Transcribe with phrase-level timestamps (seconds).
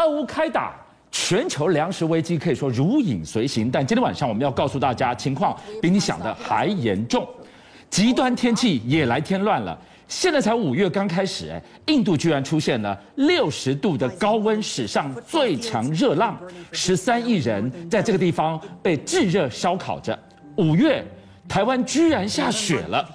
[0.00, 0.74] 俄乌开打，
[1.10, 3.70] 全球粮食危机可以说如影随形。
[3.70, 7.28] 但今天晚上我们要告诉大家，情况比你想的还严重，
[7.90, 9.78] 极端天气也来添乱了。
[10.08, 16.36] 现在才五月刚开始，哎，印度居然出现了六十度的高温，史上最强热浪，
[16.72, 20.18] 十三亿人在这个地方被炙热烧烤着。
[20.56, 21.04] 五月，
[21.46, 23.06] 台湾居然下雪了。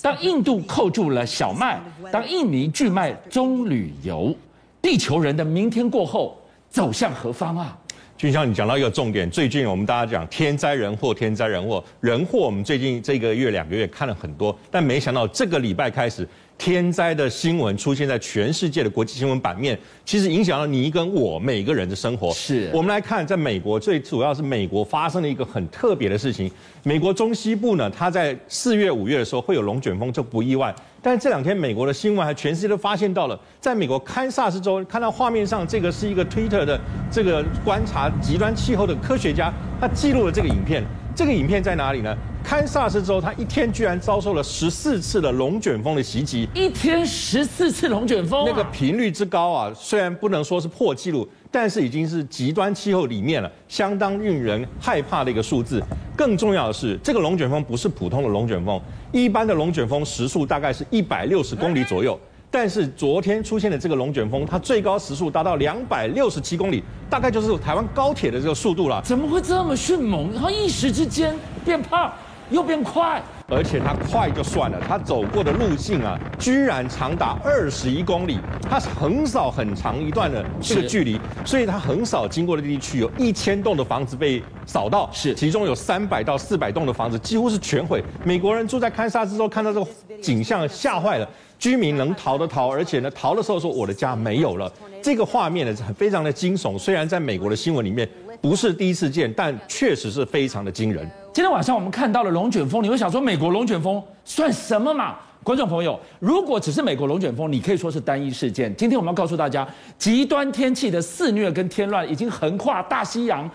[0.00, 1.78] 当印度扣住了小麦，
[2.10, 4.34] 当印尼拒卖棕榈油，
[4.82, 6.36] 地球人的明天过后
[6.68, 7.78] 走向何方啊？
[8.18, 16.28] 俊相，你讲到一个重点，最近我们大家讲天灾人祸，天灾人祸，人祸，我们最近这个月两个月看了很多，但没想到这个礼拜开始。
[16.64, 22.32] 天灾的新闻出现在全世界的国际新闻版面，其实影响了你跟我每个人的生活。
[22.32, 26.48] 是我们来看，在美国最主要是美国发生了一个很特别的事情。
[26.84, 30.72] 美国中西部呢，它在四月、五月的时候会有龙卷风，这不意外。
[31.02, 40.84] 但是这两天美国的新闻还全世界都发现到了，在美国堪萨斯州看到画面上，这个是一个 Twitter 的这个观察极端气候的科学家，他记录了这个影片。
[41.14, 42.16] 这个影片在哪里呢？
[42.42, 55.82] 堪萨斯州，它一天居然遭受了十四次的龙卷风的袭击，一天十四次龙卷风，那个频率之高啊，虽然不能说是破纪录，但是已经是极端气候里面了，相当令人害怕的一个数字。
[56.16, 58.80] 更重要的是，这个龙卷风不是普通的龙卷风，
[59.12, 62.18] 一般的龙卷风时速大概是一百六十公里左右，
[62.54, 69.00] 但是昨天出现的这个龙卷风，它最高时速达到两百六十七公里，大概就是台湾高铁的这个速度了。
[69.02, 70.30] 怎么会这么迅猛？
[70.38, 72.12] 它一时之间变胖。
[72.52, 88.04] 又变快，而且它快就算了，它走过的路径啊，居然长达二十一公里，它是横扫很长一段的这个距离，所以它横扫经过的地区有一千栋的房子被扫到，是其中有三百到四百栋的房子几乎是全毁。
[88.24, 89.86] 美国人住在堪萨斯州看到这个
[90.20, 94.70] 景象吓坏了，居民能逃的逃，而且呢逃的时候说我的家没有了，
[95.02, 96.78] 这个画面呢是非常的惊悚。
[96.78, 98.08] 虽然在美国的新闻里面
[98.40, 101.10] 不是第一次见，但确实是非常的惊人。
[101.32, 105.16] 今天晚上我们看到了龙卷风，你会想说美国龙卷风算什么嘛？
[105.42, 108.74] 观众朋友，如果只是美国龙卷风，你可以说是单一事件。
[108.76, 113.50] 今天我们要告诉大家，极端天气的肆虐跟天乱已经横跨大西洋，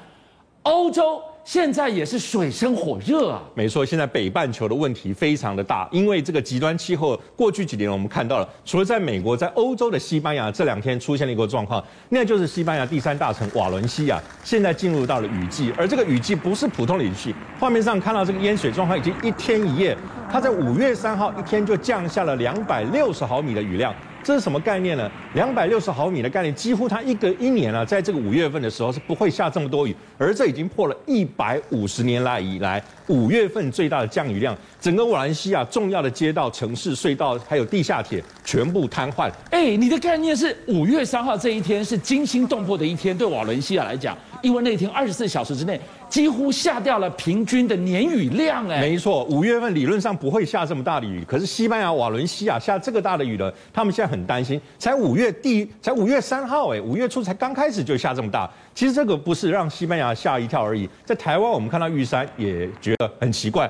[0.63, 1.21] 欧洲。
[1.47, 3.41] 现在也是水深火热啊！
[3.53, 19.97] 没错，现在北半球的问题非常的大，因为这个极端气候，过去几年我们看到了，除了在美国，在欧洲的西班牙这两天出现了一个状况，那就是西班牙第三大城瓦伦西亚现在进入到了雨季，而这个雨季不是普通的雨季，画面上看到这个淹水状况已经一天一夜，
[20.29, 23.95] 它在五月三号一天就降下了两百六十毫米的雨量。
[24.27, 25.09] 这是什么概念呢？
[25.35, 34.55] 两百六十毫米的概念，几乎它一个一年啊，在这个五月份的时候是不会下这么多雨，而这已经破了一百五十年来以来五月份最大的降雨量。
[34.79, 39.29] 整个瓦伦西亚重要的街道、城市、隧道还有地下铁全部瘫痪。
[39.51, 45.79] 哎，你的概念是五月三号这一天是惊心动魄的一天，对瓦伦西亚来讲，因为那天二十四小时之内。
[46.09, 54.57] 几乎下掉了平均的年雨量，哎，没错，五月份理论上不会下这么大的雨，可是西班牙瓦伦西亚下这个大的雨了，他们现在很担心。
[54.79, 60.87] 才五月第，才五月三号，哎，五月初才刚开始就下这么大，其实这个不是让西班牙吓一跳而已。
[61.03, 63.67] 在台湾，我们看到玉山也觉得很奇怪。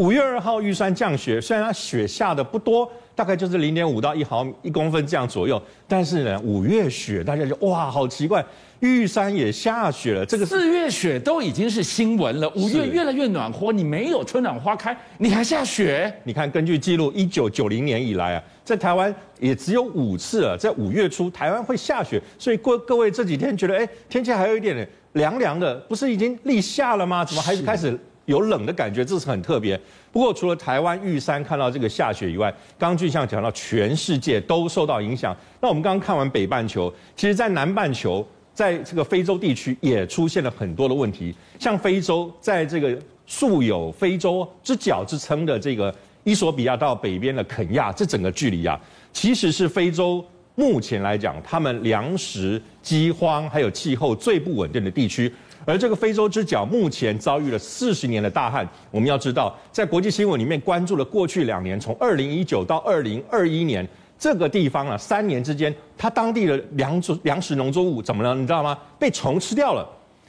[0.00, 8.42] 五月二号玉山降雪，虽然它雪下的不多，大概就是零点五到一毫米一公分这样左右，但是呢，五月雪大家就哇，好奇怪。
[8.78, 12.48] 玉山也下雪了，这个四月雪都已经是新闻了。
[12.56, 16.10] 五月越来越暖和，你没有春暖花开，你还下雪？
[16.24, 22.18] 你看，根据记录，一九九零年以来啊，在台湾也只有五次啊，在五月初台湾会下雪。
[22.38, 27.22] 所以各各位这几天觉得，哎，天气还有一点凉凉的，不是已经立夏了吗？
[27.22, 27.94] 怎么还是开始
[28.30, 29.04] 有冷的感觉？
[29.04, 29.78] 这是很特别。
[30.10, 35.36] 不过除了台湾玉山看到这个下雪以外，刚刚俊相讲到全世界都受到影响。
[35.60, 38.26] 那我们刚刚看完北半球，其实在南半球。
[38.52, 48.78] 在这个非洲地区也出现了很多的问题，像非洲，在这个素有“非洲之角”之称的这个伊索比亚到北边的肯亚，这整个距离啊，
[49.14, 50.22] 其实是非洲
[50.56, 55.32] 目前来讲，他们粮食饥荒还有气候最不稳定的地区。
[55.64, 58.68] 而这个非洲之角目前遭遇了四十年的大旱。
[58.90, 63.86] 我们要知道，在国际新闻里面关注了过去两年，从二零一九到二零二一年。
[64.18, 68.34] 这个地方啊，三年之间，它当地的粮作粮食农作物怎么了？
[68.34, 68.76] 你知道吗？
[68.98, 69.88] 被虫吃掉了，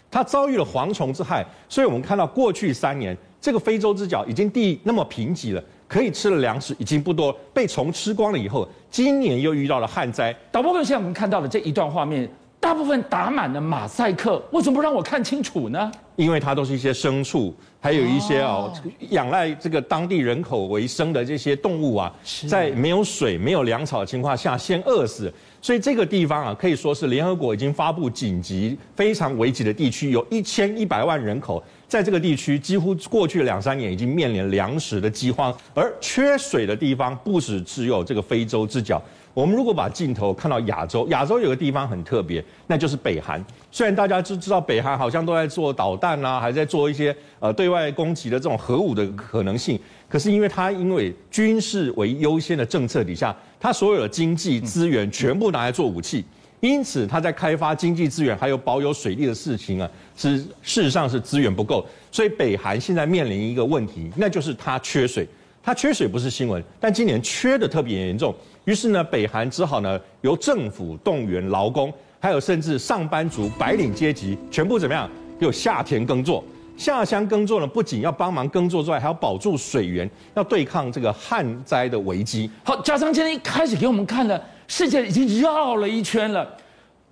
[0.10, 1.46] 它遭遇了蝗虫之害。
[1.68, 10.34] 所以我们看到过去三年，这个非洲之角已经地那么贫瘠了，可以吃的粮食已经不多，被虫吃光了以后，今年又遇到了旱灾。
[10.54, 12.32] 导播，现在我们看到的这一段画面。
[12.72, 15.92] 大部分打满了马赛克，为什么不让我看清楚呢？
[16.16, 18.72] 因为它都是一些牲畜，还有一些哦，
[19.10, 22.16] 仰赖这个当地人口为生的这些动物啊，
[22.48, 25.30] 在没有水、没有粮草的情况下先饿死。
[25.62, 39.02] 所以这个地方啊，可以说是联合国已经发布紧急、非常危急的地区，有一千一百万人口在这个地区，几乎过去两三年已经面临粮食的饥荒，而缺水的地方不止只有这个非洲之角。
[39.34, 43.44] 我们如果把镜头看到亚洲，亚洲有个地方很特别，那就是北韩。
[43.72, 49.80] 虽然大家都知道北韩好像都在做导弹啊，还在做一些呃对外攻击的这种核武的可能性，
[50.10, 53.36] 可是因为它因为军事为优先的政策底下。
[53.64, 56.26] 他所有的经济资源全部拿来做武器，
[56.62, 59.88] 因此他在开发经济资源还有保有水利的事情啊，
[60.18, 65.28] 是事实上是资源不够，所以北韩现在面临一个问题，那就是它缺水。
[65.64, 68.34] 它缺水不是新闻，但今年缺的特别严重。
[68.66, 75.10] 于是呢，北韩只好呢由政府动员劳工，还有甚至上班族白领阶级全部怎么样，
[75.40, 76.44] 又下田耕作。
[76.78, 82.50] 下乡耕作呢，不仅要帮忙耕作之外，还要保住水源，要对抗这个旱灾的危机。
[82.64, 86.58] 好，佳璋今天一开始给我们看了，世界已经绕了一圈了，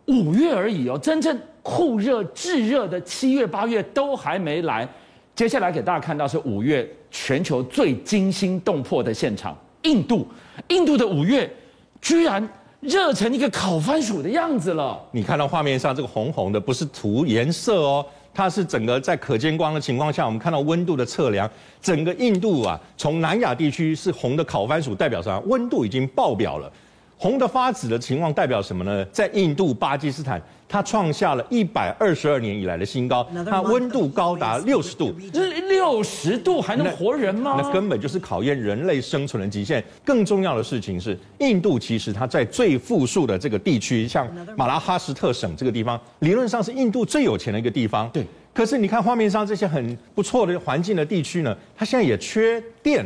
[0.07, 4.87] 五月而已哦，真正酷热炙热的七月八月都还没来。
[5.39, 10.27] 接下来给大家看到是五月全球最惊心动魄的现场，印度，
[10.67, 11.49] 印度的五月
[12.01, 12.45] 居然
[12.81, 15.01] 热成一个烤番薯的样子了。
[15.13, 18.05] 你看到画面上这个红红的，不是涂颜色哦。
[18.33, 21.49] 它是整个在可见光的情况下，我们看到温度的测量，
[21.81, 25.41] 整个印度啊，从南亚地区是红的烤番薯，代表什么？
[25.45, 26.69] 温度已经爆表了。
[27.21, 29.03] 红的发紫的情况代表什么呢？
[29.11, 35.13] 在印度、巴基斯坦，它创下了一百二十二年以来的新高，它温度高达六十度。
[35.67, 37.55] 六十度还能活人吗？
[37.57, 39.83] 那，那根本就是考验人类生存的极限。
[40.05, 44.25] 更重要的事情是，印度其实它在最富庶的这个地区，像
[44.55, 48.09] 马拉哈什特省这个地方，理论上是印度最有钱的一个地方。
[48.11, 48.25] 对。
[48.53, 53.05] 可是你看画面上这些很不错的环境的地区呢，它现在也缺电。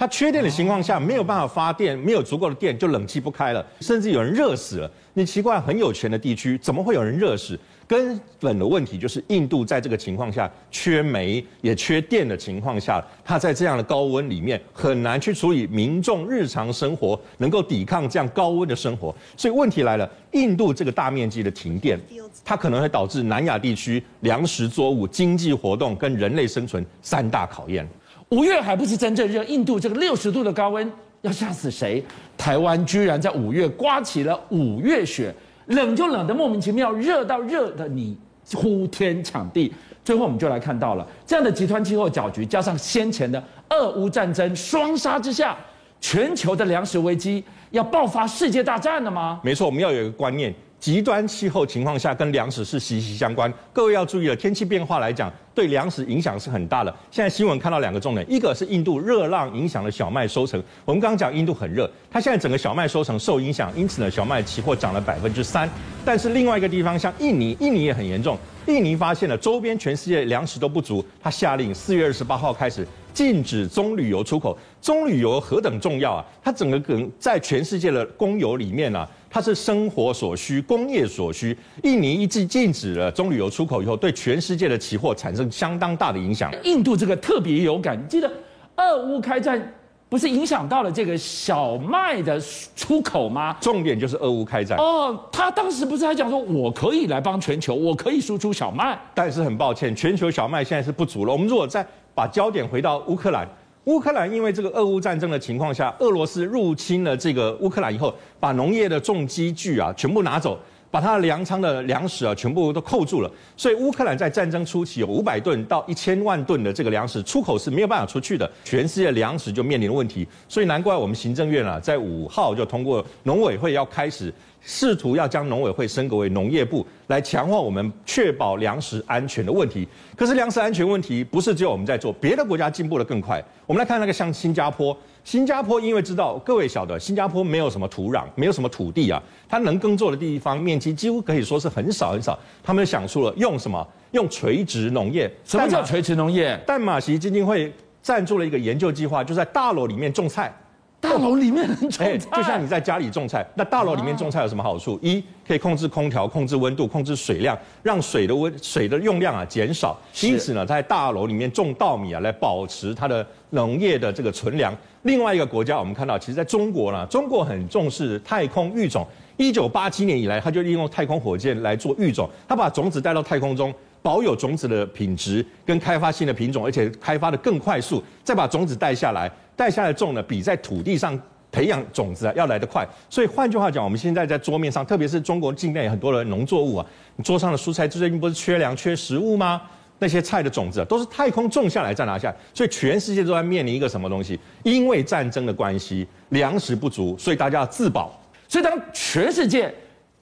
[0.00, 4.90] 它缺电的情况下，没有办法发电，没有足够的电，就冷气不开了，甚至有人热死了。
[5.12, 7.60] 你奇怪，很有钱的地区，怎么会有人热死？
[7.86, 19.14] 根本的问题就是印度在这个情况下缺煤也缺电的情况下，它在这样的高温里面很难去处理民众日常生活，能够抵抗这样高温的生活。
[19.36, 22.00] 所以问题来了，印度这个大面积的停电，
[22.42, 27.86] 它可能会导致南亚地区粮食作物、经济活动跟人类生存三大考验。
[28.30, 30.88] 五月还不是真正热，印度这个六十度的高温
[31.22, 32.00] 要吓死谁？
[32.38, 35.34] 台湾居然在五月刮起了五月雪。
[35.66, 38.16] 冷就冷的莫名其妙，热到热的你
[38.54, 39.72] 呼天抢地。
[40.04, 45.56] 最后我们就来看到了这样的极端气候搅局，加上先前的俄乌战争双杀之下，
[46.00, 47.42] 全球的粮食危机
[47.72, 49.40] 要爆发世界大战了吗？
[49.42, 50.54] 没错，我们要有一个观念。
[50.78, 56.90] 极端气候情况下跟粮食是息息相关，各位要注意了，天气变化来讲，对粮食影响是很大的。
[57.10, 60.58] 现在新闻看到两个重点，一个是印度热浪影响了小麦收成。
[60.86, 65.68] 我们刚刚讲印度很热，它现在整个小麦收成受影响，因此呢，小麦期货涨了百分之三。
[66.02, 74.56] 但是另外一个地方像印尼，印尼也很严重，印尼发现了周边全世界粮食都不足，它下令四月二十八号开始禁止棕榈油出口。
[74.80, 76.24] 棕榈油何等重要啊！
[76.42, 81.54] 它整个梗在全世界的供油里面呢、它是生活所需、工业所需。
[81.82, 86.52] 印尼一禁禁止了棕榈油出口以后，对全世界的期货产生相当大的影响。
[86.64, 88.30] 印度这个特别有感，你记得
[88.76, 89.74] 俄乌开战
[90.08, 92.40] 不是影响到了这个小麦的
[92.74, 93.56] 出口吗？
[93.60, 94.78] 重点就是俄乌开战。
[94.78, 98.98] 哦，他当时不是还讲说，我可以来帮全球，我可以输出小麦。
[99.14, 101.32] 但是很抱歉，全球小麦现在是不足了。
[101.32, 103.46] 我们如果再把焦点回到乌克兰。
[103.84, 110.58] 乌克兰因为这个俄乌战争的情况下，俄罗斯入侵了这个乌克兰以后，把农业的重机具啊全部拿走，
[110.90, 113.30] 把他的粮仓的粮食啊全部都扣住了。
[113.56, 120.26] 所以乌克兰在战争初期有五百吨到一千万吨的这个粮食出口是没有办法出去的，全世界粮食就面临了问题。
[120.48, 124.32] 所以难怪我们行政院啊在五号就通过农委会要开始。
[124.60, 129.86] 试图要将农委会升格为农业部，来强化我们确保粮食安全的问题。
[130.16, 133.42] 可是粮食安全问题不是只有我们在做，别的国家进步的更快。
[133.66, 142.38] 我们来看那个像新加坡，新加坡因为知道各位晓得，新加坡没有什么土壤，没有什么土地啊，它能耕作的地方面积几乎可以说是很少很少。
[142.62, 143.86] 他们想出了用什么？
[144.12, 145.32] 用垂直农业。
[145.44, 146.60] 什么叫垂直农业？
[146.66, 150.52] 淡马锡基金会赞助了一个研究计划，就在大楼里面种菜。
[151.00, 153.44] 大楼里面能种菜，就像你在家里种菜。
[153.54, 154.98] 那大楼里面种菜有什么好处？
[155.02, 159.98] 一，可以控制空调，控制温度，控制水量，让水的温水的用量啊减少。
[160.20, 164.76] 因此呢，在大楼里面种稻米啊，来保持它的农业的这个存粮。
[165.02, 169.06] 另外一个国家，我们看到，其实在中国呢，中国很重视太空育种。
[169.38, 173.72] 一九八七年以来，他就利用太空火箭来做育种，他把种子带到太空中。
[174.02, 179.30] 保有种子的品质，跟开发新的品种，而且开发的更快速，再把种子带下来，
[179.60, 181.20] 带下来种呢，比在土地上
[181.52, 182.88] 培养种子啊要来得快。
[183.10, 186.86] 所以换句话讲，我们现在在桌面上，特别是中国境内很多的农作物啊，
[187.16, 189.60] 你桌上的蔬菜最近不是缺粮、缺食物吗？
[189.98, 194.40] 那些菜的种子啊，都是太空种下来再拿下来，所以全世界都在面临一个什么东西？
[194.62, 198.18] 因为战争的关系，粮食不足，所以大家要自保。
[198.48, 199.70] 所以当全世界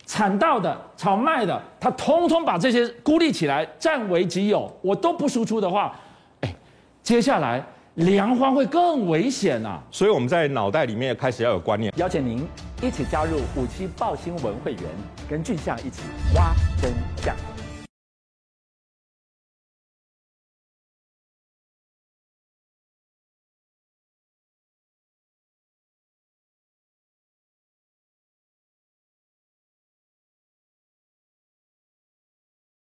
[0.05, 5.97] 产稻的、炒麦的，他通通把这些孤立起来，占为己有，我都不输出的话，
[6.41, 6.53] 哎，
[7.05, 7.65] 接下来
[7.99, 9.83] 粮荒会更危险啊！
[9.91, 11.93] 所以我们在脑袋里面开始要有观念。
[11.97, 12.47] 邀请您
[12.81, 14.83] 一起加入五七报新闻会员，
[15.29, 16.03] 跟俊相一起
[16.37, 17.35] 挖真相。